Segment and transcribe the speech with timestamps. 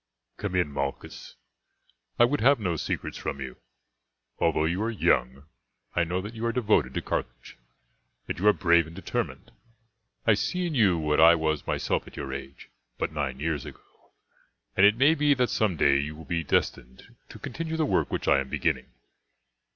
[0.37, 1.35] "Come in, Malchus,
[2.17, 3.57] I would have no secrets from you.
[4.39, 5.45] Although you are young
[5.95, 7.55] I know that you are devoted to Carthage,
[8.25, 9.51] that you are brave and determined.
[10.25, 14.13] I see in you what I was myself at your age, but nine years ago,
[14.75, 18.09] and it may be that some day you will be destined to continue the work
[18.09, 18.87] which I am beginning.